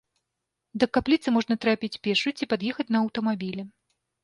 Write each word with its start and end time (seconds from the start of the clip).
Да 0.83 0.89
капліцы 0.97 1.27
можна 1.35 1.57
трапіць 1.67 1.99
пешшу 2.09 2.29
ці 2.39 2.51
пад'ехаць 2.55 2.89
на 2.99 3.05
аўтамабілі. 3.07 3.71